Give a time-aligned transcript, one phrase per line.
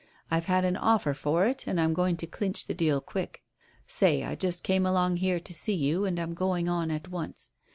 [0.31, 3.43] I've had an offer for it, and I'm going to clinch the deal quick.
[3.85, 7.51] Say, I just came along here to see you, and I'm going on at once.